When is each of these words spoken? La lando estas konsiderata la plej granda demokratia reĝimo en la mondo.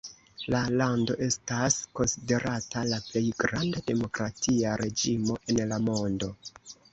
La 0.51 0.59
lando 0.81 1.17
estas 1.25 1.75
konsiderata 1.99 2.83
la 2.93 2.99
plej 3.09 3.23
granda 3.45 3.85
demokratia 3.93 4.73
reĝimo 4.83 5.39
en 5.55 5.63
la 5.75 5.81
mondo. 5.91 6.33